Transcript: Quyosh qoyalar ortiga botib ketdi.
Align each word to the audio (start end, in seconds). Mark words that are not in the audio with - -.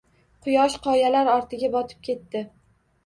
Quyosh 0.45 0.77
qoyalar 0.87 1.31
ortiga 1.33 1.71
botib 1.79 2.01
ketdi. 2.09 2.43